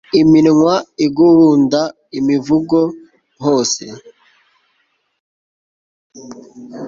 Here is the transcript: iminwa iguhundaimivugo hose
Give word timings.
iminwa 0.21 0.75
iguhundaimivugo 1.05 2.79
hose 3.43 3.83